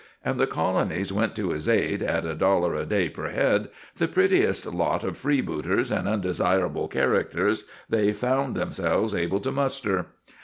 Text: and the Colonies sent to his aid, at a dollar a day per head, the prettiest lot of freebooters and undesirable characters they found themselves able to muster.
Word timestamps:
and 0.25 0.39
the 0.39 0.47
Colonies 0.47 1.09
sent 1.09 1.35
to 1.35 1.51
his 1.51 1.69
aid, 1.69 2.01
at 2.01 2.25
a 2.25 2.33
dollar 2.33 2.73
a 2.73 2.87
day 2.87 3.07
per 3.07 3.29
head, 3.29 3.69
the 3.97 4.07
prettiest 4.07 4.65
lot 4.65 5.03
of 5.03 5.15
freebooters 5.15 5.91
and 5.91 6.07
undesirable 6.07 6.87
characters 6.87 7.65
they 7.87 8.11
found 8.11 8.55
themselves 8.55 9.13
able 9.13 9.39
to 9.39 9.51
muster. 9.51 10.07